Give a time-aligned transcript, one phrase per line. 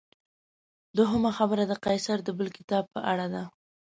[0.95, 3.43] دویمه خبره د قیصر د بل کتاب په اړه ده.